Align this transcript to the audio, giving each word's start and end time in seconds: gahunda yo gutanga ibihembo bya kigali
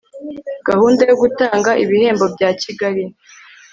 gahunda 0.67 1.01
yo 1.09 1.15
gutanga 1.21 1.71
ibihembo 1.83 2.25
bya 2.35 2.49
kigali 2.61 3.03